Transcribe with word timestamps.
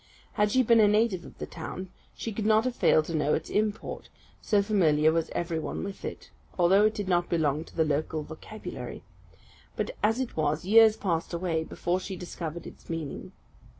Had 0.33 0.49
she 0.51 0.63
been 0.63 0.79
a 0.79 0.87
native 0.87 1.25
of 1.25 1.37
the 1.37 1.45
town, 1.45 1.91
she 2.15 2.33
could 2.33 2.43
not 2.47 2.63
have 2.63 2.75
failed 2.75 3.05
to 3.05 3.13
know 3.13 3.35
its 3.35 3.51
import, 3.51 4.09
so 4.41 4.63
familiar 4.63 5.11
was 5.11 5.29
every 5.35 5.59
one 5.59 5.83
with 5.83 6.03
it, 6.03 6.31
although 6.57 6.85
it 6.85 6.95
did 6.95 7.07
not 7.07 7.29
belong 7.29 7.63
to 7.65 7.75
the 7.75 7.85
local 7.85 8.23
vocabulary; 8.23 9.03
but, 9.75 9.91
as 10.01 10.19
it 10.19 10.35
was, 10.35 10.65
years 10.65 10.97
passed 10.97 11.33
away 11.35 11.63
before 11.63 11.99
she 11.99 12.15
discovered 12.15 12.65
its 12.65 12.89
meaning. 12.89 13.31